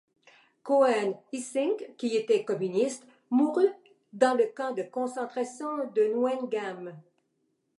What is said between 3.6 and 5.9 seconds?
à dans le camp de concentration